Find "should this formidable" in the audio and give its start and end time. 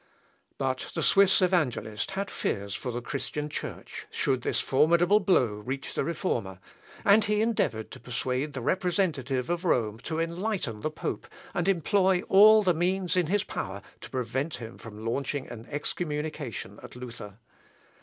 4.09-5.19